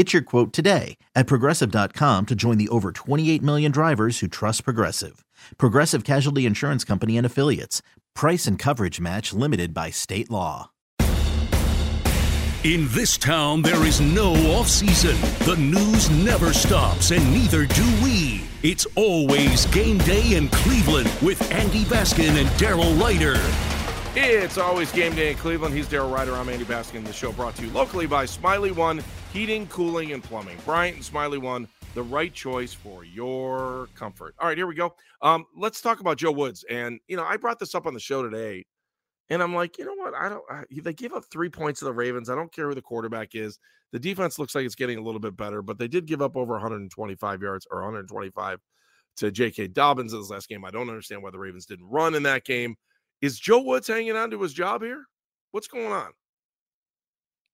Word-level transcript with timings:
Get 0.00 0.14
your 0.14 0.22
quote 0.22 0.54
today 0.54 0.96
at 1.14 1.26
progressive.com 1.26 2.24
to 2.24 2.34
join 2.34 2.56
the 2.56 2.70
over 2.70 2.90
28 2.90 3.42
million 3.42 3.70
drivers 3.70 4.20
who 4.20 4.28
trust 4.28 4.64
Progressive. 4.64 5.26
Progressive 5.58 6.04
Casualty 6.04 6.46
Insurance 6.46 6.84
Company 6.84 7.18
and 7.18 7.26
Affiliates. 7.26 7.82
Price 8.14 8.46
and 8.46 8.58
coverage 8.58 8.98
match 8.98 9.34
limited 9.34 9.74
by 9.74 9.90
state 9.90 10.30
law. 10.30 10.70
In 12.64 12.88
this 12.88 13.18
town, 13.18 13.60
there 13.60 13.84
is 13.84 14.00
no 14.00 14.32
off 14.56 14.68
season. 14.68 15.20
The 15.44 15.56
news 15.56 16.08
never 16.08 16.54
stops, 16.54 17.10
and 17.10 17.30
neither 17.30 17.66
do 17.66 17.84
we. 18.02 18.44
It's 18.62 18.86
always 18.96 19.66
game 19.66 19.98
day 19.98 20.34
in 20.34 20.48
Cleveland 20.48 21.12
with 21.20 21.52
Andy 21.52 21.84
Baskin 21.84 22.40
and 22.40 22.48
Daryl 22.58 22.98
Ruiter. 22.98 23.38
It's 24.16 24.56
always 24.56 24.90
game 24.92 25.14
day 25.14 25.32
in 25.32 25.36
Cleveland. 25.36 25.74
He's 25.74 25.88
Daryl 25.88 26.10
Ruiter. 26.10 26.34
I'm 26.36 26.48
Andy 26.48 26.64
Baskin. 26.64 27.04
The 27.04 27.12
show 27.12 27.32
brought 27.32 27.54
to 27.56 27.66
you 27.66 27.70
locally 27.72 28.06
by 28.06 28.24
Smylie 28.24 28.74
One 28.74 29.04
Heating, 29.32 29.68
Cooling, 29.68 30.10
and 30.12 30.22
Plumbing. 30.24 30.58
Bryant 30.64 30.96
and 30.96 31.04
Smylie 31.04 31.40
One, 31.40 31.68
the 31.94 32.02
right 32.02 32.34
choice 32.34 32.72
for 32.72 33.04
your 33.04 33.88
comfort. 33.94 34.34
All 34.40 34.48
right, 34.48 34.58
here 34.58 34.66
we 34.66 34.74
go. 34.74 34.92
Um, 35.22 35.46
let's 35.56 35.80
talk 35.80 36.00
about 36.00 36.18
Joe 36.18 36.32
Woods. 36.32 36.64
And 36.68 36.98
you 37.06 37.16
know, 37.16 37.24
I 37.24 37.36
brought 37.36 37.60
this 37.60 37.76
up 37.76 37.86
on 37.86 37.94
the 37.94 38.00
show 38.00 38.28
today, 38.28 38.64
and 39.28 39.40
I'm 39.40 39.54
like, 39.54 39.78
you 39.78 39.84
know 39.84 39.94
what? 39.94 40.14
I 40.14 40.28
don't. 40.28 40.42
I, 40.50 40.64
they 40.82 40.92
gave 40.92 41.12
up 41.12 41.24
three 41.30 41.48
points 41.48 41.78
to 41.78 41.84
the 41.84 41.92
Ravens. 41.92 42.28
I 42.28 42.34
don't 42.34 42.52
care 42.52 42.68
who 42.68 42.74
the 42.74 42.82
quarterback 42.82 43.36
is. 43.36 43.60
The 43.92 44.00
defense 44.00 44.36
looks 44.38 44.56
like 44.56 44.66
it's 44.66 44.74
getting 44.74 44.98
a 44.98 45.02
little 45.02 45.20
bit 45.20 45.36
better, 45.36 45.62
but 45.62 45.78
they 45.78 45.88
did 45.88 46.06
give 46.06 46.22
up 46.22 46.36
over 46.36 46.54
125 46.54 47.42
yards 47.42 47.68
or 47.70 47.82
125 47.82 48.58
to 49.18 49.30
J.K. 49.30 49.68
Dobbins 49.68 50.12
in 50.12 50.20
this 50.20 50.30
last 50.30 50.48
game. 50.48 50.64
I 50.64 50.70
don't 50.70 50.88
understand 50.88 51.22
why 51.22 51.30
the 51.30 51.38
Ravens 51.38 51.66
didn't 51.66 51.88
run 51.88 52.16
in 52.16 52.24
that 52.24 52.44
game. 52.44 52.74
Is 53.22 53.38
Joe 53.38 53.62
Woods 53.62 53.86
hanging 53.86 54.16
on 54.16 54.30
to 54.32 54.42
his 54.42 54.52
job 54.52 54.82
here? 54.82 55.04
What's 55.52 55.68
going 55.68 55.92
on? 55.92 56.10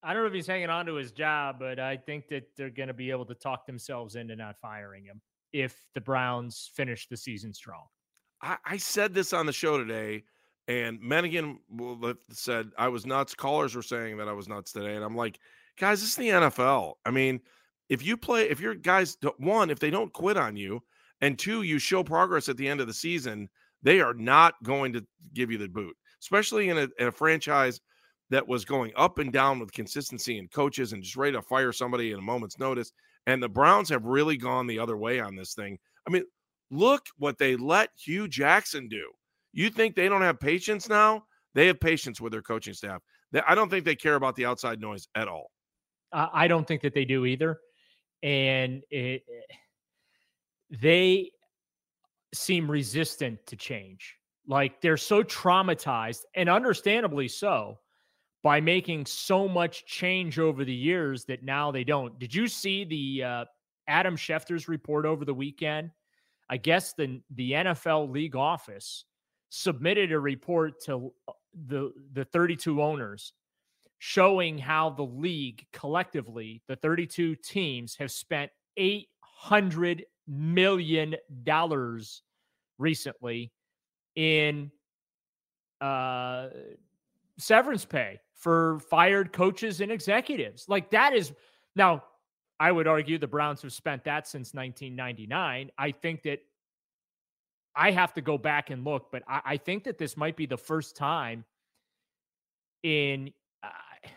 I 0.02 0.12
don't 0.12 0.22
know 0.22 0.28
if 0.28 0.34
he's 0.34 0.46
hanging 0.46 0.70
on 0.70 0.86
to 0.86 0.94
his 0.94 1.12
job, 1.12 1.56
but 1.58 1.78
I 1.78 1.96
think 1.96 2.28
that 2.28 2.44
they're 2.56 2.70
going 2.70 2.88
to 2.88 2.94
be 2.94 3.10
able 3.10 3.26
to 3.26 3.34
talk 3.34 3.66
themselves 3.66 4.14
into 4.14 4.36
not 4.36 4.56
firing 4.58 5.04
him 5.04 5.20
if 5.52 5.76
the 5.94 6.00
Browns 6.00 6.70
finish 6.74 7.08
the 7.08 7.16
season 7.16 7.52
strong. 7.52 7.84
I, 8.42 8.56
I 8.64 8.76
said 8.76 9.14
this 9.14 9.32
on 9.32 9.46
the 9.46 9.52
show 9.52 9.78
today, 9.78 10.24
and 10.68 11.00
Menigan 11.00 11.58
said 12.30 12.70
I 12.76 12.88
was 12.88 13.06
nuts. 13.06 13.34
Callers 13.34 13.74
were 13.74 13.82
saying 13.82 14.18
that 14.18 14.28
I 14.28 14.32
was 14.32 14.48
nuts 14.48 14.72
today, 14.72 14.94
and 14.94 15.04
I'm 15.04 15.16
like, 15.16 15.38
guys, 15.78 16.00
this 16.00 16.10
is 16.10 16.16
the 16.16 16.28
NFL. 16.28 16.94
I 17.04 17.10
mean, 17.10 17.40
if 17.88 18.04
you 18.04 18.16
play, 18.16 18.48
if 18.50 18.60
your 18.60 18.74
guys 18.74 19.16
one, 19.38 19.70
if 19.70 19.78
they 19.78 19.90
don't 19.90 20.12
quit 20.12 20.36
on 20.36 20.56
you, 20.56 20.82
and 21.20 21.38
two, 21.38 21.62
you 21.62 21.78
show 21.78 22.02
progress 22.04 22.48
at 22.48 22.56
the 22.56 22.68
end 22.68 22.80
of 22.80 22.86
the 22.86 22.94
season, 22.94 23.48
they 23.82 24.00
are 24.00 24.14
not 24.14 24.54
going 24.62 24.92
to 24.92 25.06
give 25.32 25.50
you 25.50 25.58
the 25.58 25.68
boot, 25.68 25.96
especially 26.20 26.68
in 26.68 26.78
a, 26.78 26.88
in 26.98 27.08
a 27.08 27.12
franchise 27.12 27.80
that 28.30 28.46
was 28.46 28.64
going 28.64 28.92
up 28.96 29.18
and 29.18 29.32
down 29.32 29.58
with 29.58 29.72
consistency 29.72 30.38
and 30.38 30.50
coaches 30.50 30.92
and 30.92 31.02
just 31.02 31.16
ready 31.16 31.32
to 31.32 31.42
fire 31.42 31.72
somebody 31.72 32.12
in 32.12 32.18
a 32.18 32.22
moment's 32.22 32.58
notice. 32.58 32.92
And 33.26 33.42
the 33.42 33.48
Browns 33.48 33.88
have 33.88 34.04
really 34.04 34.36
gone 34.36 34.66
the 34.66 34.78
other 34.78 34.96
way 34.96 35.20
on 35.20 35.36
this 35.36 35.54
thing. 35.54 35.78
I 36.06 36.10
mean, 36.10 36.24
look 36.70 37.06
what 37.18 37.38
they 37.38 37.56
let 37.56 37.90
Hue 37.96 38.28
Jackson 38.28 38.88
do. 38.88 39.10
You 39.52 39.70
think 39.70 39.94
they 39.94 40.08
don't 40.08 40.22
have 40.22 40.40
patience 40.40 40.88
now? 40.88 41.24
They 41.54 41.66
have 41.68 41.80
patience 41.80 42.20
with 42.20 42.32
their 42.32 42.42
coaching 42.42 42.74
staff. 42.74 43.00
I 43.46 43.54
don't 43.54 43.68
think 43.70 43.84
they 43.84 43.96
care 43.96 44.14
about 44.14 44.36
the 44.36 44.46
outside 44.46 44.80
noise 44.80 45.08
at 45.14 45.28
all. 45.28 45.50
I 46.12 46.46
don't 46.48 46.66
think 46.66 46.82
that 46.82 46.94
they 46.94 47.04
do 47.04 47.26
either. 47.26 47.58
And 48.22 48.82
it, 48.90 49.22
they 50.70 51.30
seem 52.34 52.70
resistant 52.70 53.38
to 53.46 53.56
change. 53.56 54.16
Like 54.46 54.80
they're 54.80 54.96
so 54.96 55.22
traumatized, 55.22 56.22
and 56.34 56.48
understandably 56.48 57.28
so, 57.28 57.78
by 58.42 58.60
making 58.60 59.06
so 59.06 59.48
much 59.48 59.86
change 59.86 60.38
over 60.38 60.64
the 60.64 60.74
years 60.74 61.24
that 61.24 61.42
now 61.42 61.70
they 61.70 61.84
don't. 61.84 62.18
Did 62.18 62.34
you 62.34 62.46
see 62.46 62.84
the 62.84 63.24
uh, 63.24 63.44
Adam 63.88 64.16
Schefter's 64.16 64.68
report 64.68 65.04
over 65.04 65.24
the 65.24 65.34
weekend? 65.34 65.90
I 66.48 66.56
guess 66.56 66.92
the 66.92 67.20
the 67.34 67.52
NFL 67.52 68.10
league 68.10 68.36
office 68.36 69.04
submitted 69.48 70.12
a 70.12 70.20
report 70.20 70.80
to 70.84 71.12
uh, 71.28 71.32
the 71.66 71.92
the 72.12 72.24
32 72.24 72.82
owners 72.82 73.32
showing 73.98 74.58
how 74.58 74.90
the 74.90 75.02
league 75.02 75.66
collectively, 75.72 76.62
the 76.68 76.76
32 76.76 77.34
teams 77.36 77.96
have 77.96 78.10
spent 78.10 78.50
800 78.76 80.04
million 80.28 81.16
dollars 81.44 82.22
recently 82.78 83.52
in 84.16 84.70
uh 85.80 86.48
severance 87.38 87.84
pay 87.84 88.18
for 88.36 88.78
fired 88.90 89.32
coaches 89.32 89.80
and 89.80 89.90
executives. 89.90 90.66
Like 90.68 90.90
that 90.90 91.14
is 91.14 91.32
now, 91.74 92.04
I 92.60 92.70
would 92.70 92.86
argue 92.86 93.18
the 93.18 93.26
Browns 93.26 93.62
have 93.62 93.72
spent 93.72 94.04
that 94.04 94.28
since 94.28 94.54
1999. 94.54 95.70
I 95.76 95.90
think 95.90 96.22
that 96.22 96.40
I 97.74 97.90
have 97.90 98.14
to 98.14 98.20
go 98.20 98.38
back 98.38 98.70
and 98.70 98.84
look, 98.84 99.10
but 99.10 99.22
I, 99.26 99.40
I 99.44 99.56
think 99.56 99.84
that 99.84 99.98
this 99.98 100.16
might 100.16 100.36
be 100.36 100.46
the 100.46 100.56
first 100.56 100.96
time 100.96 101.44
in. 102.82 103.32
Uh, 103.62 104.08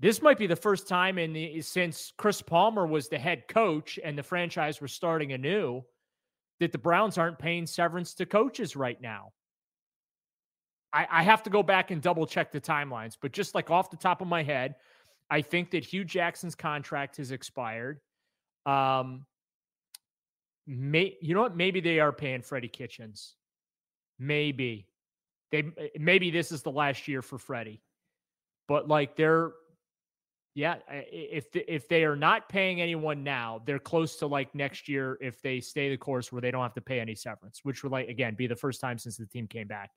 this 0.00 0.22
might 0.22 0.38
be 0.38 0.46
the 0.46 0.56
first 0.56 0.86
time 0.86 1.18
in 1.18 1.32
the 1.32 1.60
since 1.60 2.12
Chris 2.16 2.40
Palmer 2.40 2.86
was 2.86 3.08
the 3.08 3.18
head 3.18 3.48
coach 3.48 3.98
and 4.02 4.16
the 4.16 4.22
franchise 4.22 4.80
was 4.80 4.92
starting 4.92 5.32
anew 5.32 5.82
that 6.60 6.72
the 6.72 6.78
Browns 6.78 7.18
aren't 7.18 7.38
paying 7.38 7.66
severance 7.66 8.14
to 8.14 8.26
coaches 8.26 8.76
right 8.76 9.00
now. 9.00 9.32
I, 10.92 11.06
I 11.10 11.22
have 11.22 11.42
to 11.44 11.50
go 11.50 11.62
back 11.62 11.90
and 11.90 12.00
double 12.00 12.26
check 12.26 12.50
the 12.50 12.60
timelines, 12.60 13.16
but 13.20 13.32
just 13.32 13.54
like 13.54 13.70
off 13.70 13.90
the 13.90 13.96
top 13.96 14.20
of 14.20 14.28
my 14.28 14.42
head, 14.42 14.76
I 15.30 15.42
think 15.42 15.70
that 15.72 15.84
Hue 15.84 16.04
Jackson's 16.04 16.54
contract 16.54 17.18
has 17.18 17.30
expired. 17.30 18.00
Um, 18.64 19.26
may 20.66 21.16
you 21.20 21.34
know 21.34 21.42
what? 21.42 21.56
Maybe 21.56 21.80
they 21.80 22.00
are 22.00 22.12
paying 22.12 22.42
Freddie 22.42 22.68
Kitchens. 22.68 23.34
Maybe 24.18 24.88
they 25.50 25.64
maybe 25.98 26.30
this 26.30 26.52
is 26.52 26.62
the 26.62 26.70
last 26.72 27.06
year 27.08 27.22
for 27.22 27.38
Freddie, 27.38 27.82
but 28.66 28.88
like 28.88 29.16
they're 29.16 29.52
yeah, 30.54 30.76
if 30.90 31.46
if 31.54 31.88
they 31.88 32.04
are 32.04 32.16
not 32.16 32.48
paying 32.48 32.80
anyone 32.80 33.22
now, 33.22 33.62
they're 33.64 33.78
close 33.78 34.16
to 34.16 34.26
like 34.26 34.54
next 34.54 34.88
year 34.88 35.18
if 35.20 35.40
they 35.42 35.60
stay 35.60 35.90
the 35.90 35.96
course 35.96 36.32
where 36.32 36.40
they 36.40 36.50
don't 36.50 36.62
have 36.62 36.74
to 36.74 36.80
pay 36.80 36.98
any 36.98 37.14
severance, 37.14 37.60
which 37.62 37.82
would 37.82 37.92
like 37.92 38.08
again 38.08 38.34
be 38.34 38.46
the 38.46 38.56
first 38.56 38.80
time 38.80 38.98
since 38.98 39.16
the 39.18 39.26
team 39.26 39.46
came 39.46 39.68
back 39.68 39.90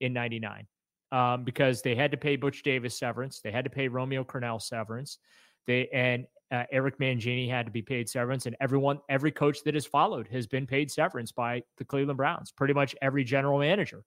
in 0.00 0.12
'99, 0.12 0.66
um, 1.12 1.44
because 1.44 1.82
they 1.82 1.94
had 1.94 2.10
to 2.10 2.16
pay 2.16 2.36
Butch 2.36 2.62
Davis 2.62 2.98
severance, 2.98 3.40
they 3.40 3.50
had 3.50 3.64
to 3.64 3.70
pay 3.70 3.88
Romeo 3.88 4.24
Crennel 4.24 4.60
severance, 4.60 5.18
they 5.66 5.88
and 5.88 6.26
uh, 6.52 6.64
Eric 6.70 6.98
Mangini 6.98 7.50
had 7.50 7.66
to 7.66 7.72
be 7.72 7.82
paid 7.82 8.08
severance, 8.08 8.46
and 8.46 8.56
everyone, 8.60 8.98
every 9.08 9.32
coach 9.32 9.64
that 9.64 9.74
has 9.74 9.86
followed 9.86 10.28
has 10.28 10.46
been 10.46 10.66
paid 10.66 10.90
severance 10.90 11.32
by 11.32 11.62
the 11.78 11.84
Cleveland 11.84 12.18
Browns. 12.18 12.52
Pretty 12.52 12.74
much 12.74 12.94
every 13.02 13.24
general 13.24 13.58
manager 13.58 14.04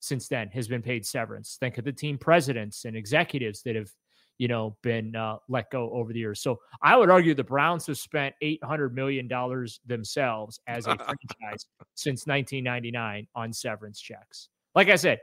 since 0.00 0.28
then 0.28 0.48
has 0.48 0.68
been 0.68 0.82
paid 0.82 1.04
severance. 1.04 1.56
Think 1.58 1.78
of 1.78 1.84
the 1.84 1.92
team 1.92 2.18
presidents 2.18 2.84
and 2.84 2.96
executives 2.96 3.62
that 3.62 3.74
have 3.74 3.90
you 4.38 4.46
know, 4.46 4.76
been 4.82 5.14
uh, 5.16 5.36
let 5.48 5.70
go 5.70 5.90
over 5.90 6.12
the 6.12 6.18
years. 6.20 6.40
So 6.40 6.60
I 6.80 6.96
would 6.96 7.10
argue 7.10 7.34
the 7.34 7.44
Browns 7.44 7.86
have 7.88 7.98
spent 7.98 8.34
$800 8.42 8.92
million 8.92 9.28
themselves 9.84 10.60
as 10.68 10.86
a 10.86 10.96
franchise 10.96 11.66
since 11.94 12.26
1999 12.26 13.26
on 13.34 13.52
severance 13.52 14.00
checks. 14.00 14.48
Like 14.76 14.88
I 14.88 14.96
said, 14.96 15.18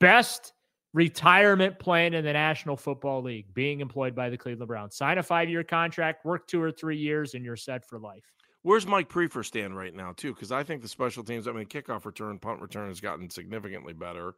best 0.00 0.52
retirement 0.92 1.78
plan 1.78 2.14
in 2.14 2.24
the 2.24 2.32
National 2.32 2.76
Football 2.76 3.22
League, 3.22 3.52
being 3.52 3.80
employed 3.80 4.14
by 4.14 4.30
the 4.30 4.38
Cleveland 4.38 4.68
Browns. 4.68 4.96
Sign 4.96 5.18
a 5.18 5.22
five 5.22 5.50
year 5.50 5.64
contract, 5.64 6.24
work 6.24 6.46
two 6.46 6.62
or 6.62 6.70
three 6.70 6.96
years, 6.96 7.34
and 7.34 7.44
you're 7.44 7.56
set 7.56 7.86
for 7.86 7.98
life. 7.98 8.24
Where's 8.62 8.86
Mike 8.86 9.10
Priefer 9.10 9.44
stand 9.44 9.76
right 9.76 9.94
now, 9.94 10.12
too? 10.16 10.32
Because 10.32 10.50
I 10.50 10.62
think 10.62 10.80
the 10.80 10.88
special 10.88 11.22
teams, 11.22 11.46
I 11.46 11.52
mean, 11.52 11.66
kickoff 11.66 12.06
return, 12.06 12.38
punt 12.38 12.62
return 12.62 12.88
has 12.88 13.00
gotten 13.00 13.28
significantly 13.28 13.92
better. 13.92 14.36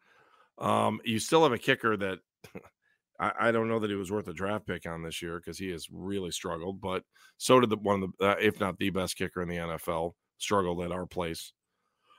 Um, 0.58 1.00
you 1.04 1.20
still 1.20 1.44
have 1.44 1.52
a 1.52 1.58
kicker 1.58 1.96
that 1.96 2.18
I, 3.20 3.32
I, 3.40 3.52
don't 3.52 3.68
know 3.68 3.78
that 3.78 3.90
he 3.90 3.96
was 3.96 4.10
worth 4.10 4.26
a 4.26 4.32
draft 4.32 4.66
pick 4.66 4.86
on 4.86 5.02
this 5.02 5.22
year 5.22 5.38
because 5.38 5.58
he 5.58 5.68
has 5.70 5.86
really 5.92 6.30
struggled. 6.30 6.80
But 6.80 7.04
so 7.36 7.60
did 7.60 7.70
the 7.70 7.76
one 7.76 8.02
of 8.02 8.10
the, 8.18 8.26
uh, 8.26 8.36
if 8.40 8.58
not 8.58 8.78
the 8.78 8.90
best 8.90 9.16
kicker 9.16 9.42
in 9.42 9.48
the 9.48 9.56
NFL, 9.56 10.12
struggled 10.38 10.82
at 10.82 10.92
our 10.92 11.06
place 11.06 11.52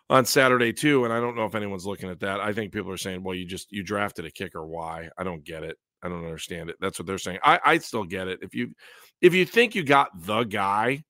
on 0.09 0.25
Saturday 0.25 0.73
too. 0.73 1.03
And 1.05 1.13
I 1.13 1.19
don't 1.19 1.35
know 1.35 1.45
if 1.45 1.55
anyone's 1.55 1.85
looking 1.85 2.09
at 2.09 2.19
that. 2.21 2.39
I 2.39 2.53
think 2.53 2.71
people 2.71 2.91
are 2.91 2.97
saying, 2.97 3.23
"Well, 3.23 3.35
you 3.35 3.45
just 3.45 3.71
you 3.71 3.83
drafted 3.83 4.25
a 4.25 4.31
kicker. 4.31 4.65
Why?" 4.65 5.09
I 5.17 5.23
don't 5.23 5.43
get 5.43 5.63
it. 5.63 5.77
I 6.03 6.09
don't 6.09 6.23
understand 6.23 6.69
it. 6.69 6.77
That's 6.79 6.99
what 6.99 7.05
they're 7.05 7.17
saying. 7.17 7.39
I 7.43 7.59
I 7.63 7.77
still 7.79 8.03
get 8.03 8.27
it. 8.27 8.39
If 8.41 8.55
you 8.55 8.73
if 9.21 9.33
you 9.33 9.45
think 9.45 9.75
you 9.75 9.83
got 9.83 10.09
the 10.15 10.43
guy 10.43 11.03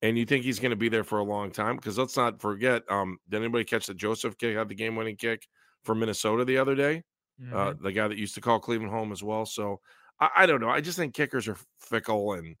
and 0.00 0.18
you 0.18 0.24
think 0.24 0.44
he's 0.44 0.58
going 0.58 0.70
to 0.70 0.76
be 0.76 0.88
there 0.88 1.04
for 1.04 1.18
a 1.18 1.24
long 1.24 1.50
time, 1.50 1.76
because 1.76 1.98
let's 1.98 2.16
not 2.16 2.40
forget, 2.40 2.82
um, 2.90 3.18
did 3.28 3.38
anybody 3.38 3.64
catch 3.64 3.86
the 3.86 3.94
Joseph 3.94 4.36
kick 4.36 4.56
had 4.56 4.68
the 4.68 4.74
game 4.74 4.96
winning 4.96 5.16
kick 5.16 5.46
for 5.84 5.94
Minnesota 5.94 6.44
the 6.44 6.58
other 6.58 6.74
day? 6.74 7.04
Uh, 7.40 7.44
mm-hmm. 7.44 7.56
Uh, 7.56 7.72
the 7.82 7.92
guy 7.92 8.08
that 8.08 8.18
used 8.18 8.34
to 8.34 8.40
call 8.40 8.60
Cleveland 8.60 8.92
home 8.92 9.12
as 9.12 9.22
well. 9.22 9.46
So 9.46 9.80
I, 10.20 10.28
I 10.38 10.46
don't 10.46 10.60
know. 10.60 10.68
I 10.68 10.80
just 10.80 10.98
think 10.98 11.14
kickers 11.14 11.48
are 11.48 11.56
fickle 11.80 12.34
and 12.34 12.56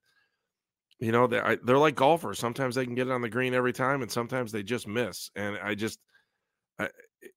you 1.02 1.10
know 1.10 1.26
they're 1.26 1.58
they're 1.64 1.78
like 1.78 1.96
golfers. 1.96 2.38
Sometimes 2.38 2.76
they 2.76 2.84
can 2.84 2.94
get 2.94 3.08
it 3.08 3.12
on 3.12 3.22
the 3.22 3.28
green 3.28 3.54
every 3.54 3.72
time, 3.72 4.02
and 4.02 4.10
sometimes 4.10 4.52
they 4.52 4.62
just 4.62 4.86
miss. 4.86 5.30
And 5.34 5.58
I 5.58 5.74
just, 5.74 5.98
I, 6.78 6.84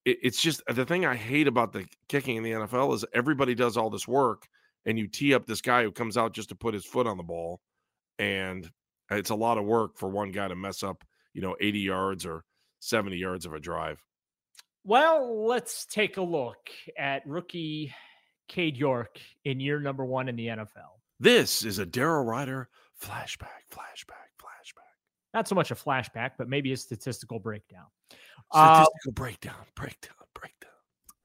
it, 0.06 0.20
it's 0.22 0.40
just 0.40 0.62
the 0.68 0.86
thing 0.86 1.04
I 1.04 1.16
hate 1.16 1.48
about 1.48 1.74
the 1.74 1.88
kicking 2.08 2.36
in 2.36 2.44
the 2.44 2.52
NFL 2.52 2.94
is 2.94 3.06
everybody 3.12 3.56
does 3.56 3.76
all 3.76 3.90
this 3.90 4.08
work, 4.08 4.44
and 4.86 5.00
you 5.00 5.08
tee 5.08 5.34
up 5.34 5.48
this 5.48 5.62
guy 5.62 5.82
who 5.82 5.92
comes 5.92 6.16
out 6.16 6.32
just 6.32 6.50
to 6.50 6.56
put 6.56 6.76
his 6.76 6.86
foot 6.86 7.08
on 7.08 7.18
the 7.18 7.24
ball, 7.24 7.60
and 8.20 8.70
it's 9.10 9.32
a 9.32 9.36
lot 9.36 9.58
of 9.58 9.66
work 9.66 9.98
for 9.98 10.10
one 10.10 10.32
guy 10.32 10.48
to 10.48 10.56
mess 10.56 10.84
up, 10.84 11.04
you 11.34 11.42
know, 11.42 11.56
eighty 11.60 11.80
yards 11.80 12.24
or 12.24 12.44
seventy 12.82 13.18
yards 13.18 13.48
of 13.48 13.54
a 13.54 13.60
drive. 13.60 14.00
Well, 14.84 15.48
let's 15.48 15.88
take 15.88 16.18
a 16.18 16.22
look 16.22 16.70
at 17.00 17.26
rookie 17.26 17.92
Cade 18.48 18.78
York 18.78 19.18
in 19.44 19.60
year 19.60 19.80
number 19.80 20.06
one 20.06 20.30
in 20.30 20.36
the 20.36 20.46
NFL. 20.46 21.00
This 21.20 21.64
is 21.64 21.80
a 21.80 21.86
Daryl 21.88 22.28
Ruiter 22.28 22.70
flashback, 23.02 23.66
flashback, 23.72 24.32
flashback. 24.40 24.96
Not 25.34 25.48
so 25.48 25.56
much 25.56 25.72
a 25.72 25.76
flashback, 25.76 26.32
but 26.38 26.48
maybe 26.48 26.72
a 26.72 26.78
statistical 26.78 27.40
breakdown. 27.40 27.86
Statistical 28.54 29.10
uh, 29.10 29.12
breakdown, 29.12 29.66
breakdown, 29.76 30.16
breakdown. 30.34 30.72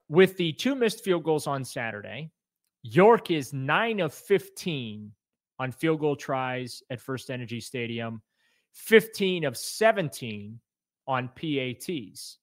With 0.08 0.36
the 0.36 0.52
two 0.52 0.74
missed 0.74 1.04
field 1.04 1.22
goals 1.22 1.46
on 1.46 1.64
Saturday, 1.64 2.30
York 2.82 3.30
is 3.30 3.52
nine 3.52 4.00
of 4.00 4.12
15 4.12 5.12
on 5.58 5.72
field 5.72 6.00
goal 6.00 6.16
tries 6.16 6.82
at 6.90 7.00
First 7.00 7.30
Energy 7.30 7.60
Stadium, 7.60 8.22
15 8.72 9.44
of 9.44 9.56
17 9.56 10.58
on 11.06 11.28
PATs. 11.28 12.38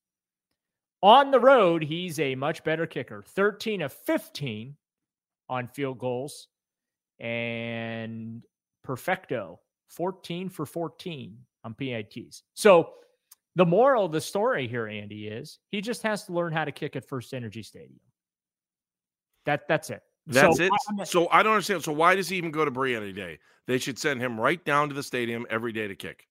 On 1.01 1.31
the 1.31 1.39
road, 1.39 1.83
he's 1.83 2.19
a 2.19 2.35
much 2.35 2.63
better 2.63 2.85
kicker, 2.85 3.23
13 3.27 3.81
of 3.81 3.91
15 3.91 4.75
on 5.49 5.67
field 5.67 5.99
goals 5.99 6.47
and 7.19 8.43
perfecto, 8.87 9.59
14 9.89 10.47
for 10.47 10.65
14 10.65 11.37
on 11.65 11.73
PATs. 11.73 12.43
So 12.53 12.93
the 13.57 13.65
moral 13.65 14.05
of 14.05 14.13
the 14.13 14.21
story 14.21 14.65
here, 14.65 14.87
Andy, 14.87 15.27
is 15.27 15.59
he 15.71 15.81
just 15.81 16.01
has 16.03 16.23
to 16.25 16.33
learn 16.33 16.53
how 16.53 16.63
to 16.63 16.71
kick 16.71 16.95
at 16.95 17.05
First 17.05 17.33
Energy 17.33 17.61
Stadium. 17.61 17.99
That 19.45 19.67
that's 19.67 19.89
it. 19.89 20.01
That's 20.25 20.57
so, 20.57 20.63
it. 20.63 20.71
I, 20.99 21.03
so 21.03 21.29
I 21.29 21.43
don't 21.43 21.53
understand. 21.53 21.83
So 21.83 21.91
why 21.91 22.15
does 22.15 22.29
he 22.29 22.37
even 22.37 22.51
go 22.51 22.63
to 22.63 22.71
Bree 22.71 22.95
any 22.95 23.11
day? 23.11 23.39
They 23.67 23.77
should 23.77 23.99
send 23.99 24.21
him 24.21 24.39
right 24.39 24.63
down 24.63 24.87
to 24.87 24.95
the 24.95 25.03
stadium 25.03 25.45
every 25.49 25.73
day 25.73 25.87
to 25.87 25.95
kick. 25.95 26.25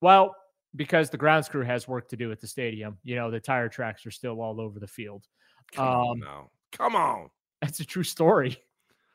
Well, 0.00 0.34
because 0.74 1.10
the 1.10 1.18
grounds 1.18 1.48
crew 1.48 1.62
has 1.62 1.86
work 1.86 2.08
to 2.08 2.16
do 2.16 2.32
at 2.32 2.40
the 2.40 2.46
stadium. 2.46 2.96
You 3.04 3.16
know, 3.16 3.30
the 3.30 3.40
tire 3.40 3.68
tracks 3.68 4.06
are 4.06 4.10
still 4.10 4.40
all 4.40 4.60
over 4.60 4.80
the 4.80 4.86
field. 4.86 5.26
Come 5.72 5.86
um, 5.86 5.94
on 5.94 6.18
now. 6.20 6.50
Come 6.72 6.96
on. 6.96 7.28
That's 7.60 7.80
a 7.80 7.84
true 7.84 8.02
story. 8.02 8.58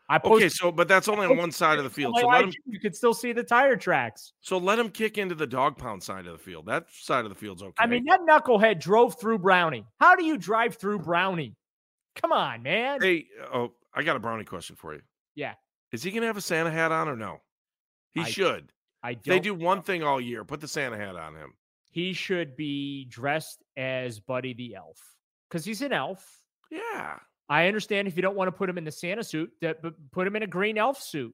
I 0.10 0.20
okay, 0.24 0.50
so 0.50 0.72
but 0.72 0.88
that's 0.88 1.08
only 1.08 1.26
on 1.26 1.38
one 1.38 1.52
side 1.52 1.78
of 1.78 1.86
the 1.86 1.90
field. 1.90 2.16
So 2.20 2.28
let 2.28 2.44
him, 2.44 2.54
you 2.66 2.80
could 2.80 2.96
still 2.96 3.14
see 3.14 3.32
the 3.32 3.44
tire 3.44 3.78
tracks. 3.78 4.34
So 4.42 4.58
let 4.58 4.78
him 4.78 4.90
kick 4.90 5.18
into 5.18 5.34
the 5.34 5.48
dog 5.48 5.78
pound 5.78 6.04
side 6.04 6.28
of 6.28 6.34
the 6.34 6.44
field. 6.44 6.66
That 6.66 6.86
side 6.92 7.24
of 7.24 7.30
the 7.30 7.36
field's 7.36 7.64
okay. 7.64 7.74
I 7.80 7.88
mean, 7.88 8.04
that 8.06 8.20
knucklehead 8.28 8.80
drove 8.82 9.20
through 9.20 9.40
Brownie. 9.40 9.86
How 10.00 10.16
do 10.16 10.26
you 10.26 10.38
drive 10.38 10.76
through 10.76 11.00
Brownie? 11.00 11.56
Come 12.16 12.34
on, 12.34 12.64
man. 12.64 13.02
Hey, 13.02 13.28
oh, 13.54 13.72
I 13.94 14.04
got 14.04 14.18
a 14.18 14.20
Brownie 14.20 14.44
question 14.44 14.76
for 14.76 14.94
you. 14.94 15.02
Yeah. 15.36 15.54
Is 15.94 16.04
he 16.04 16.12
gonna 16.12 16.26
have 16.26 16.38
a 16.38 16.42
Santa 16.42 16.72
hat 16.72 16.92
on 16.92 17.08
or 17.08 17.16
no? 17.16 17.38
He 18.14 18.22
I, 18.22 18.26
should. 18.26 18.72
I 19.02 19.18
They 19.26 19.40
do 19.40 19.54
one 19.54 19.82
thing 19.82 20.04
all 20.04 20.20
year. 20.20 20.44
Put 20.44 20.60
the 20.60 20.68
Santa 20.68 20.98
hat 20.98 21.16
on 21.16 21.36
him. 21.36 21.54
He 21.92 22.14
should 22.14 22.56
be 22.56 23.06
dressed 23.06 23.64
as 23.78 24.20
Buddy 24.20 24.54
the 24.54 24.76
Elf 24.76 25.00
because 25.50 25.64
he's 25.64 25.82
an 25.82 25.94
elf. 25.94 26.40
Yeah. 26.72 27.20
I 27.50 27.68
understand 27.68 28.08
if 28.08 28.16
you 28.16 28.22
don't 28.22 28.36
want 28.36 28.48
to 28.48 28.52
put 28.52 28.70
him 28.70 28.78
in 28.78 28.84
the 28.84 28.92
Santa 28.92 29.24
suit, 29.24 29.52
that 29.62 29.82
but 29.82 29.94
put 30.12 30.28
him 30.28 30.36
in 30.36 30.44
a 30.44 30.48
green 30.48 30.78
elf 30.78 31.02
suit. 31.02 31.34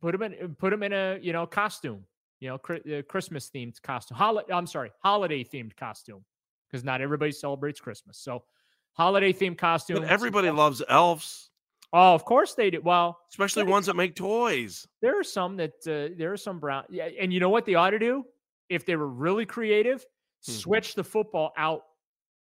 Put 0.00 0.14
him 0.14 0.22
in 0.22 0.54
put 0.58 0.72
him 0.72 0.82
in 0.82 0.92
a 0.92 1.18
you 1.20 1.32
know 1.32 1.46
costume, 1.46 2.04
you 2.40 2.48
know 2.48 2.58
uh, 2.74 3.02
Christmas 3.08 3.50
themed 3.50 3.80
costume. 3.82 4.16
Hol- 4.16 4.42
I'm 4.52 4.66
sorry, 4.66 4.92
holiday 5.02 5.44
themed 5.44 5.76
costume 5.76 6.24
because 6.70 6.84
not 6.84 7.00
everybody 7.00 7.32
celebrates 7.32 7.80
Christmas. 7.80 8.18
So 8.18 8.44
holiday 8.92 9.32
themed 9.32 9.58
costume. 9.58 10.00
But 10.00 10.08
everybody 10.08 10.50
loves 10.50 10.82
elves. 10.88 11.50
Oh, 11.92 12.14
of 12.14 12.24
course 12.24 12.54
they 12.54 12.70
do. 12.70 12.80
Well, 12.82 13.18
especially 13.30 13.62
ones 13.62 13.86
that 13.86 13.96
make 13.96 14.16
toys. 14.16 14.86
There 15.00 15.18
are 15.18 15.24
some 15.24 15.56
that 15.56 15.72
uh, 15.86 16.14
there 16.18 16.32
are 16.32 16.36
some 16.36 16.58
brown. 16.58 16.84
Yeah, 16.90 17.08
and 17.18 17.32
you 17.32 17.40
know 17.40 17.50
what 17.50 17.64
they 17.64 17.74
ought 17.74 17.90
to 17.90 17.98
do 17.98 18.24
if 18.68 18.84
they 18.84 18.96
were 18.96 19.08
really 19.08 19.46
creative? 19.46 20.00
Mm-hmm. 20.00 20.52
Switch 20.52 20.94
the 20.94 21.04
football 21.04 21.52
out 21.56 21.82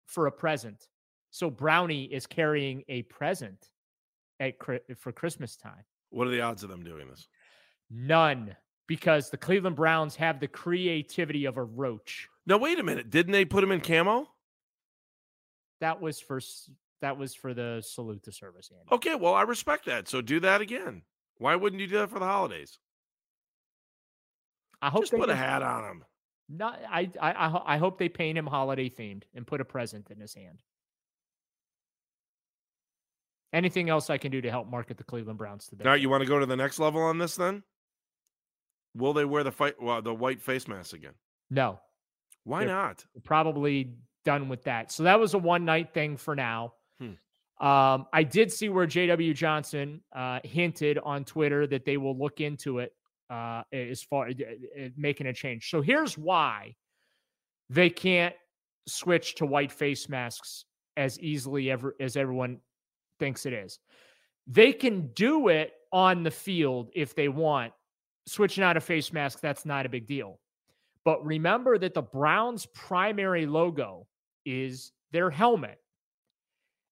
for 0.07 0.27
a 0.27 0.33
present 0.33 0.89
so 1.37 1.51
Brownie 1.51 2.05
is 2.05 2.27
carrying 2.27 2.83
a 2.89 3.03
present 3.03 3.69
at 4.41 4.55
for 4.97 5.13
Christmas 5.13 5.55
time. 5.55 5.85
What 6.09 6.27
are 6.27 6.31
the 6.31 6.41
odds 6.41 6.63
of 6.63 6.71
them 6.71 6.83
doing 6.83 7.11
this? 7.11 7.29
None, 7.91 8.57
because 8.87 9.29
the 9.29 9.37
Cleveland 9.37 9.77
Browns 9.77 10.17
have 10.17 10.41
the 10.41 10.49
creativity 10.49 11.45
of 11.45 11.59
a 11.59 11.63
roach. 11.63 12.27
Now 12.47 12.57
wait 12.57 12.79
a 12.79 12.83
minute, 12.83 13.11
didn't 13.11 13.33
they 13.33 13.45
put 13.45 13.63
him 13.63 13.71
in 13.71 13.83
camo? 13.83 14.27
That 15.83 16.01
was 16.01 16.21
for 16.21 16.41
that 17.03 17.19
was 17.19 17.35
for 17.35 17.53
the 17.53 17.83
salute 17.87 18.23
to 18.23 18.33
service. 18.33 18.71
Andy. 18.73 18.87
Okay, 18.91 19.15
well 19.15 19.35
I 19.35 19.43
respect 19.43 19.85
that. 19.85 20.09
So 20.09 20.23
do 20.23 20.41
that 20.41 20.63
again. 20.63 21.03
Why 21.37 21.55
wouldn't 21.55 21.83
you 21.83 21.87
do 21.87 21.99
that 21.99 22.09
for 22.09 22.19
the 22.19 22.25
holidays? 22.25 22.79
I 24.81 24.89
hope 24.89 25.03
just 25.03 25.13
put 25.13 25.29
a 25.29 25.37
hat 25.37 25.63
on 25.63 25.85
him. 25.85 26.05
Not, 26.49 26.81
I, 26.89 27.11
I, 27.21 27.61
I 27.67 27.77
hope 27.77 27.99
they 27.99 28.09
paint 28.09 28.39
him 28.39 28.47
holiday 28.47 28.89
themed 28.89 29.25
and 29.35 29.47
put 29.47 29.61
a 29.61 29.67
present 29.67 30.11
in 30.11 30.19
his 30.19 30.33
hand. 30.33 30.63
Anything 33.53 33.89
else 33.89 34.11
I 34.11 34.19
can 34.19 34.31
do 34.31 34.41
to 34.41 34.51
help 34.51 34.69
market 34.69 34.99
the 34.99 35.05
Cleveland 35.05 35.39
Browns 35.39 35.67
today? 35.67 35.85
Now, 35.85 35.95
you 35.95 36.11
want 36.11 36.23
to 36.23 36.29
go 36.29 36.39
to 36.39 36.47
the 36.47 36.57
next 36.57 36.79
level 36.79 37.01
on 37.01 37.19
this 37.19 37.37
then? 37.37 37.63
Will 38.95 39.13
they 39.13 39.25
wear 39.25 39.45
the 39.45 39.53
fight 39.53 39.81
well, 39.81 40.03
the 40.03 40.15
white 40.15 40.43
face 40.43 40.67
mask 40.69 40.95
again? 40.95 41.15
No. 41.51 41.79
Why 42.45 42.65
They're 42.65 42.75
not? 42.75 43.05
Probably 43.25 43.95
done 44.25 44.49
with 44.49 44.65
that. 44.65 44.91
So 44.93 45.03
that 45.05 45.19
was 45.19 45.35
a 45.35 45.39
one 45.39 45.65
night 45.65 45.95
thing 45.95 46.17
for 46.17 46.35
now. 46.35 46.75
Hmm. 46.99 47.67
Um, 47.67 48.07
I 48.13 48.23
did 48.23 48.53
see 48.53 48.69
where 48.69 48.87
JW 48.87 49.35
Johnson 49.35 50.01
uh, 50.15 50.41
hinted 50.45 50.99
on 50.99 51.25
Twitter 51.25 51.67
that 51.67 51.85
they 51.85 51.97
will 51.97 52.19
look 52.19 52.41
into 52.41 52.81
it 52.81 52.93
uh, 53.31 53.63
as 53.73 54.03
far 54.03 54.29
as 54.29 54.35
uh, 54.35 54.89
making 54.97 55.27
a 55.27 55.33
change. 55.33 55.71
So 55.71 55.81
here's 55.81 56.19
why 56.19 56.75
they 57.71 57.91
can't 57.91 58.35
switch 58.87 59.37
to 59.37 59.47
white 59.47 59.73
face 59.73 60.09
masks 60.09 60.65
as 60.97 61.19
easily 61.21 61.71
ever 61.71 61.95
as 62.01 62.17
everyone 62.17 62.59
thinks 63.19 63.47
it 63.47 63.53
is. 63.53 63.79
They 64.47 64.73
can 64.73 65.09
do 65.15 65.49
it 65.49 65.73
on 65.93 66.23
the 66.23 66.31
field 66.31 66.91
if 66.95 67.15
they 67.15 67.29
want. 67.29 67.73
Switching 68.27 68.65
out 68.65 68.77
a 68.77 68.81
face 68.81 69.13
mask, 69.13 69.41
that's 69.41 69.65
not 69.65 69.87
a 69.87 69.89
big 69.89 70.07
deal. 70.07 70.41
But 71.05 71.25
remember 71.25 71.79
that 71.79 71.95
the 71.95 72.03
Browns' 72.03 72.67
primary 72.67 73.47
logo 73.47 74.07
is 74.45 74.93
their 75.13 75.31
helmet. 75.31 75.79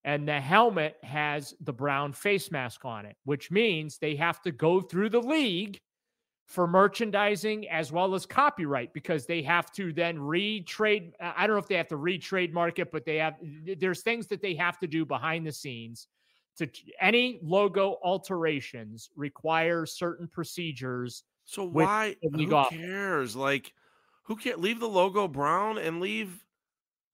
And 0.05 0.29
the 0.29 0.41
helmet 0.41 0.97
has 1.03 1.55
the 1.61 1.73
brown 1.73 2.13
face 2.13 2.51
mask 2.51 2.85
on 2.85 3.07
it, 3.07 3.17
which 3.25 3.51
means 3.51 3.97
they 3.97 4.17
have 4.17 4.41
to 4.43 4.53
go 4.53 4.81
through 4.83 5.09
the 5.09 5.21
league 5.21 5.81
for 6.47 6.67
merchandising 6.67 7.69
as 7.69 7.91
well 7.91 8.15
as 8.15 8.27
copyright 8.27 8.93
because 8.93 9.27
they 9.27 9.43
have 9.43 9.73
to 9.73 9.93
then 9.93 10.19
retrade. 10.19 11.13
I 11.21 11.47
don't 11.47 11.57
know 11.57 11.61
if 11.61 11.69
they 11.69 11.77
have 11.77 11.89
to 11.89 11.97
retrademark 11.97 12.79
it, 12.79 12.93
but 12.93 13.05
they 13.05 13.17
have, 13.17 13.35
there's 13.79 14.03
things 14.03 14.27
that 14.29 14.43
they 14.43 14.55
have 14.55 14.79
to 14.81 14.87
do 14.87 15.05
behind 15.05 15.47
the 15.47 15.53
scenes 15.53 16.09
to 16.59 16.69
any 17.01 17.39
logo 17.43 17.99
alterations 18.03 19.11
require 19.17 19.87
certain 19.87 20.29
procedures. 20.29 21.25
So 21.45 21.65
why? 21.65 22.17
Who 22.23 22.55
off. 22.55 22.71
cares? 22.71 23.35
Like, 23.35 23.73
who 24.25 24.37
can't 24.37 24.61
leave 24.61 24.81
the 24.81 24.89
logo 24.89 25.29
brown 25.29 25.79
and 25.79 26.01
leave 26.01 26.45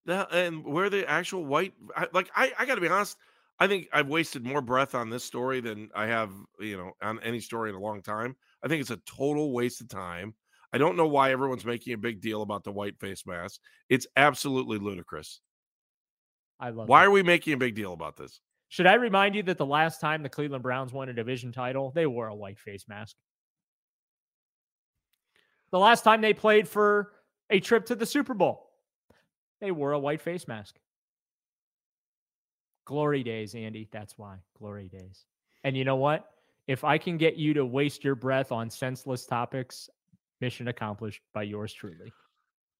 that 0.06 0.32
and 0.32 0.64
wear 0.64 0.90
the 0.90 1.08
actual 1.08 1.44
white? 1.44 1.72
I, 1.96 2.06
like, 2.12 2.30
I, 2.36 2.52
I 2.58 2.66
got 2.66 2.74
to 2.76 2.80
be 2.80 2.88
honest. 2.88 3.16
I 3.60 3.66
think 3.66 3.88
I've 3.92 4.08
wasted 4.08 4.44
more 4.44 4.62
breath 4.62 4.94
on 4.94 5.10
this 5.10 5.22
story 5.22 5.60
than 5.60 5.90
I 5.94 6.06
have, 6.06 6.32
you 6.58 6.78
know, 6.78 6.92
on 7.02 7.20
any 7.22 7.40
story 7.40 7.68
in 7.68 7.76
a 7.76 7.80
long 7.80 8.00
time. 8.00 8.34
I 8.64 8.68
think 8.68 8.80
it's 8.80 8.90
a 8.90 8.96
total 9.06 9.52
waste 9.52 9.82
of 9.82 9.88
time. 9.88 10.34
I 10.72 10.78
don't 10.78 10.96
know 10.96 11.06
why 11.06 11.30
everyone's 11.30 11.66
making 11.66 11.92
a 11.92 11.98
big 11.98 12.22
deal 12.22 12.40
about 12.40 12.64
the 12.64 12.72
white 12.72 12.98
face 12.98 13.26
mask. 13.26 13.60
It's 13.90 14.06
absolutely 14.16 14.78
ludicrous. 14.78 15.40
I 16.58 16.70
love. 16.70 16.88
Why 16.88 17.02
it. 17.02 17.06
are 17.06 17.10
we 17.10 17.22
making 17.22 17.52
a 17.52 17.58
big 17.58 17.74
deal 17.74 17.92
about 17.92 18.16
this? 18.16 18.40
Should 18.70 18.86
I 18.86 18.94
remind 18.94 19.34
you 19.34 19.42
that 19.42 19.58
the 19.58 19.66
last 19.66 20.00
time 20.00 20.22
the 20.22 20.28
Cleveland 20.28 20.62
Browns 20.62 20.92
won 20.92 21.08
a 21.08 21.12
division 21.12 21.52
title, 21.52 21.92
they 21.94 22.06
wore 22.06 22.28
a 22.28 22.34
white 22.34 22.58
face 22.58 22.84
mask. 22.88 23.16
The 25.70 25.78
last 25.78 26.02
time 26.02 26.20
they 26.20 26.32
played 26.32 26.66
for 26.66 27.12
a 27.50 27.60
trip 27.60 27.86
to 27.86 27.94
the 27.94 28.06
Super 28.06 28.32
Bowl, 28.32 28.70
they 29.60 29.70
wore 29.70 29.92
a 29.92 29.98
white 29.98 30.22
face 30.22 30.48
mask. 30.48 30.76
Glory 32.90 33.22
days, 33.22 33.54
Andy. 33.54 33.86
That's 33.92 34.18
why. 34.18 34.34
Glory 34.58 34.88
days. 34.88 35.24
And 35.62 35.76
you 35.76 35.84
know 35.84 35.94
what? 35.94 36.28
If 36.66 36.82
I 36.82 36.98
can 36.98 37.18
get 37.18 37.36
you 37.36 37.54
to 37.54 37.64
waste 37.64 38.02
your 38.02 38.16
breath 38.16 38.50
on 38.50 38.68
senseless 38.68 39.26
topics, 39.26 39.88
mission 40.40 40.66
accomplished 40.66 41.20
by 41.32 41.44
yours 41.44 41.72
truly. 41.72 42.12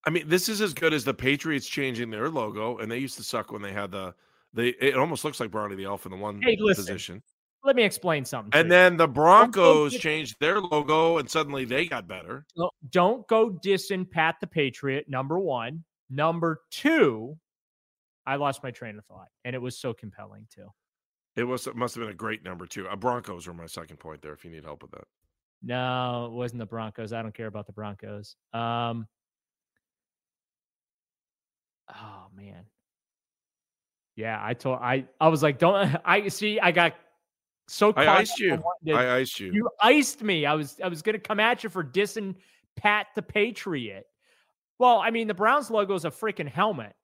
I 0.05 0.11
mean, 0.11 0.29
this 0.29 0.49
is 0.49 0.61
as 0.61 0.75
good 0.75 0.93
as 0.93 1.05
the 1.05 1.15
Patriots 1.15 1.69
changing 1.69 2.11
their 2.11 2.29
logo, 2.29 2.79
and 2.79 2.91
they 2.91 2.99
used 2.99 3.19
to 3.19 3.23
suck 3.23 3.53
when 3.53 3.63
they 3.63 3.71
had 3.73 3.93
the 3.93 4.13
they. 4.53 4.71
It 4.81 4.97
almost 4.97 5.25
looks 5.25 5.39
like 5.39 5.53
Brownie 5.53 5.77
the 5.77 5.85
Elf 5.85 6.07
in 6.07 6.11
the 6.11 6.19
one 6.19 6.43
Hey, 6.43 6.57
listen, 6.59 6.85
position. 6.87 7.23
Let 7.63 7.77
me 7.77 7.85
explain 7.85 8.25
something. 8.25 8.51
And 8.53 8.69
then 8.69 8.97
the 8.97 9.07
Broncos 9.07 9.97
changed 9.97 10.41
their 10.41 10.61
logo, 10.61 11.19
and 11.19 11.31
suddenly 11.31 11.65
they 11.65 11.87
got 11.87 12.09
better. 12.09 12.47
Don't- 12.57 12.75
don't 12.91 13.29
go 13.29 13.51
dissing 13.65 14.11
Pat 14.11 14.39
the 14.41 14.49
Patriot, 14.49 15.09
number 15.09 15.39
one. 15.39 15.85
Number 16.09 16.63
two, 16.73 17.39
I 18.27 18.37
lost 18.37 18.63
my 18.63 18.71
train 18.71 18.99
of 18.99 19.05
thought, 19.07 19.29
and 19.45 19.55
it 19.55 19.59
was 19.61 19.79
so 19.79 19.93
compelling 19.93 20.47
too. 20.55 20.67
It 21.37 21.45
was 21.45 21.67
it 21.67 21.77
must 21.77 21.95
have 21.95 22.03
been 22.03 22.11
a 22.11 22.15
great 22.17 22.45
number 22.45 22.67
too. 22.67 22.89
Uh, 22.89 22.97
Broncos 22.97 23.47
were 23.47 23.55
my 23.55 23.67
second 23.67 23.99
point 23.99 24.21
there. 24.23 24.33
If 24.33 24.45
you 24.45 24.51
need 24.51 24.65
help 24.65 24.83
with 24.83 24.91
that, 24.93 25.05
No, 25.63 26.27
it 26.27 26.33
wasn't 26.33 26.59
the 26.59 26.67
Broncos. 26.67 27.13
I 27.13 27.23
don't 27.23 27.35
care 27.35 27.47
about 27.47 27.67
the 27.67 27.73
Broncos. 27.73 28.37
Um, 28.53 29.07
oh 31.89 32.27
man, 32.35 32.65
yeah, 34.17 34.39
I 34.43 34.55
told 34.55 34.79
I 34.81 35.07
I 35.21 35.29
was 35.29 35.43
like, 35.43 35.59
don't 35.59 35.97
I 36.05 36.29
see? 36.29 36.61
I 36.61 36.73
got 36.73 36.95
so 37.69 37.93
I 37.97 38.07
iced 38.09 38.39
you. 38.39 38.57
to- 38.87 38.93
I 38.93 39.17
iced 39.19 39.39
you. 39.41 39.53
You 39.53 39.71
iced 39.81 40.23
me. 40.23 40.47
I 40.47 40.55
was 40.55 40.81
I 40.83 40.89
was 40.89 41.03
gonna 41.03 41.19
come 41.19 41.41
at 41.41 41.63
you 41.65 41.71
for 41.71 41.85
dissing 41.85 42.35
Pat 42.77 43.09
the 43.15 43.23
Patriot. 43.23 44.07
Well, 44.79 44.99
I 44.99 45.11
mean, 45.11 45.29
the 45.29 45.35
Browns 45.35 45.71
logo 45.71 45.95
is 45.95 46.05
a 46.05 46.11
freaking 46.11 46.49
helmet. 46.49 46.95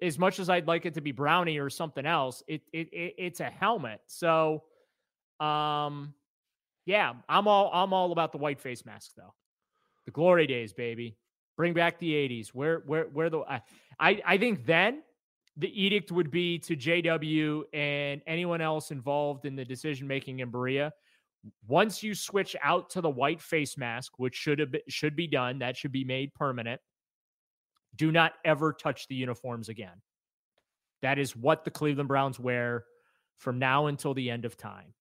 As 0.00 0.18
much 0.18 0.38
as 0.38 0.48
I'd 0.48 0.66
like 0.66 0.86
it 0.86 0.94
to 0.94 1.00
be 1.00 1.12
Brownie 1.12 1.58
or 1.58 1.70
something 1.70 2.06
else, 2.06 2.42
it, 2.46 2.62
it, 2.72 2.88
it 2.92 3.14
it's 3.18 3.40
a 3.40 3.50
helmet. 3.50 4.00
So, 4.06 4.62
um, 5.40 6.14
yeah, 6.86 7.14
I'm 7.28 7.48
all 7.48 7.70
I'm 7.72 7.92
all 7.92 8.12
about 8.12 8.32
the 8.32 8.38
white 8.38 8.60
face 8.60 8.86
mask 8.86 9.12
though. 9.16 9.34
The 10.06 10.12
glory 10.12 10.46
days, 10.46 10.72
baby. 10.72 11.16
Bring 11.56 11.74
back 11.74 11.98
the 11.98 12.12
'80s. 12.12 12.48
Where 12.48 12.82
where 12.86 13.04
where 13.12 13.28
the 13.28 13.40
I 13.40 14.22
I, 14.24 14.38
think 14.38 14.64
then 14.64 15.02
the 15.56 15.68
edict 15.82 16.12
would 16.12 16.30
be 16.30 16.58
to 16.60 16.76
JW 16.76 17.64
and 17.74 18.22
anyone 18.26 18.60
else 18.60 18.92
involved 18.92 19.44
in 19.44 19.56
the 19.56 19.64
decision 19.64 20.06
making 20.06 20.38
in 20.38 20.50
Berea. 20.50 20.92
Once 21.66 22.02
you 22.02 22.14
switch 22.14 22.54
out 22.62 22.90
to 22.90 23.00
the 23.00 23.10
white 23.10 23.40
face 23.40 23.76
mask, 23.76 24.12
which 24.18 24.34
should 24.34 24.58
have 24.60 24.70
been, 24.70 24.80
should 24.88 25.16
be 25.16 25.26
done, 25.26 25.58
that 25.58 25.76
should 25.76 25.92
be 25.92 26.04
made 26.04 26.32
permanent. 26.34 26.80
Do 27.96 28.12
not 28.12 28.32
ever 28.44 28.72
touch 28.72 29.08
the 29.08 29.14
uniforms 29.14 29.68
again. 29.68 30.00
That 31.02 31.18
is 31.18 31.34
what 31.36 31.64
the 31.64 31.70
Cleveland 31.70 32.08
Browns 32.08 32.38
wear 32.38 32.84
from 33.38 33.58
now 33.58 33.86
until 33.86 34.14
the 34.14 34.30
end 34.30 34.44
of 34.44 34.56
time. 34.56 34.94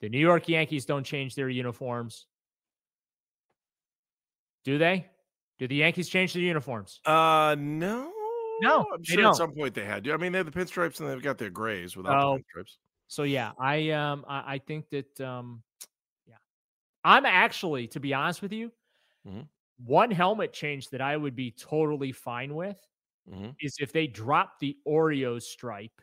The 0.00 0.08
New 0.08 0.18
York 0.18 0.48
Yankees 0.48 0.84
don't 0.84 1.04
change 1.04 1.34
their 1.34 1.48
uniforms. 1.48 2.26
Do 4.64 4.78
they? 4.78 5.06
Do 5.58 5.66
the 5.66 5.76
Yankees 5.76 6.08
change 6.08 6.32
their 6.32 6.42
uniforms? 6.42 7.00
Uh, 7.04 7.56
no, 7.58 8.12
No, 8.60 8.86
I'm 8.92 9.02
sure 9.02 9.16
don't. 9.22 9.30
at 9.30 9.36
some 9.36 9.52
point 9.54 9.74
they 9.74 9.84
had 9.84 10.04
to. 10.04 10.12
I 10.12 10.16
mean, 10.16 10.32
they 10.32 10.38
have 10.38 10.50
the 10.50 10.56
pinstripes 10.58 11.00
and 11.00 11.08
they've 11.08 11.22
got 11.22 11.38
their 11.38 11.50
grays 11.50 11.96
without 11.96 12.20
Oh. 12.22 12.36
the 12.38 12.42
pinstripes. 12.60 12.76
So 13.08 13.22
yeah, 13.22 13.52
I 13.58 13.90
um 13.90 14.24
I, 14.28 14.54
I 14.54 14.58
think 14.58 14.90
that 14.90 15.20
um 15.20 15.62
yeah. 16.26 16.36
I'm 17.04 17.24
actually, 17.24 17.86
to 17.88 18.00
be 18.00 18.12
honest 18.12 18.42
with 18.42 18.52
you, 18.52 18.70
Mhm. 19.26 19.48
One 19.78 20.10
helmet 20.10 20.52
change 20.52 20.88
that 20.90 21.00
I 21.00 21.16
would 21.16 21.34
be 21.36 21.50
totally 21.52 22.12
fine 22.12 22.54
with 22.54 22.80
Mhm. 23.28 23.54
is 23.60 23.76
if 23.80 23.92
they 23.92 24.06
dropped 24.06 24.60
the 24.60 24.76
Oreo 24.86 25.40
stripe 25.40 26.00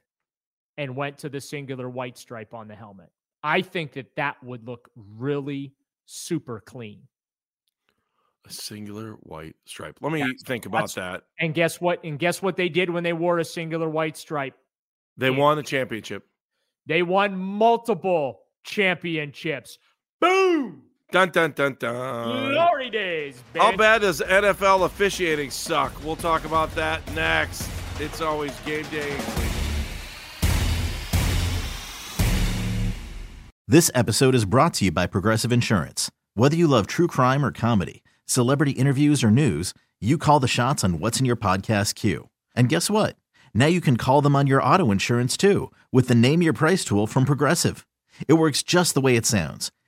and 0.77 0.96
went 0.96 1.17
to 1.20 1.29
the 1.29 1.41
singular 1.41 1.89
white 1.89 2.17
stripe 2.17 2.53
on 2.53 2.67
the 2.67 2.75
helmet. 2.75 3.12
I 3.44 3.62
think 3.62 3.94
that 3.94 4.15
that 4.15 4.41
would 4.44 4.65
look 4.65 4.89
really 4.96 5.75
super 6.05 6.60
clean. 6.60 7.08
A 8.46 8.50
singular 8.51 9.13
white 9.13 9.55
stripe. 9.65 9.98
Let 10.01 10.12
me 10.12 10.20
That's- 10.20 10.44
think 10.46 10.65
about 10.65 10.94
that. 10.96 11.24
And 11.39 11.53
guess 11.53 11.82
what? 11.82 12.03
And 12.03 12.20
guess 12.20 12.41
what 12.41 12.55
they 12.58 12.70
did 12.70 12.89
when 12.91 13.03
they 13.03 13.13
wore 13.13 13.39
a 13.39 13.46
singular 13.46 13.89
white 13.89 14.17
stripe? 14.17 14.55
They 15.17 15.32
Yeah. 15.32 15.38
won 15.38 15.58
the 15.58 15.63
championship. 15.63 16.27
They 16.86 17.01
won 17.01 17.36
multiple 17.38 18.44
championships. 18.63 19.79
Boom! 20.20 20.85
Dun 21.15 21.29
dun 21.29 21.53
dun 21.53 21.77
dun. 21.79 22.51
Glory 22.51 22.89
days, 22.89 23.41
How 23.55 23.72
bitch. 23.72 23.77
bad 23.77 24.01
does 24.01 24.19
NFL 24.19 24.84
officiating 24.84 25.50
suck? 25.50 25.93
We'll 26.03 26.17
talk 26.17 26.43
about 26.43 26.75
that 26.75 27.10
next. 27.13 27.69
It's 28.01 28.19
always 28.19 28.51
game 28.65 28.84
day. 28.91 29.15
This 33.65 33.89
episode 33.95 34.36
is 34.36 34.43
brought 34.43 34.74
to 34.74 34.84
you 34.84 34.91
by 34.91 35.07
Progressive 35.07 35.53
Insurance. 35.53 36.12
Whether 36.34 36.57
you 36.57 36.67
love 36.67 36.86
true 36.86 37.07
crime 37.07 37.45
or 37.45 37.53
comedy, 37.53 38.03
celebrity 38.25 38.72
interviews 38.72 39.24
or 39.24 39.31
news, 39.31 39.74
you 40.01 40.17
call 40.17 40.41
the 40.41 40.50
shots 40.50 40.84
on 40.84 41.00
what's 41.00 41.22
in 41.22 41.25
your 41.25 41.38
podcast 41.38 41.95
queue. 41.95 42.27
And 42.57 42.67
guess 42.67 42.89
what? 42.89 43.15
Now 43.53 43.67
you 43.67 43.79
can 43.79 43.95
call 43.95 44.22
them 44.22 44.36
on 44.36 44.48
your 44.48 44.62
auto 44.62 44.91
insurance 44.91 45.38
too 45.38 45.72
with 45.93 46.10
the 46.10 46.15
Name 46.15 46.41
Your 46.41 46.51
Price 46.51 46.84
tool 46.84 47.07
from 47.07 47.24
Progressive. 47.24 47.88
It 48.27 48.34
works 48.34 48.63
just 48.63 48.95
the 48.95 49.01
way 49.01 49.15
it 49.15 49.25
sounds. 49.25 49.72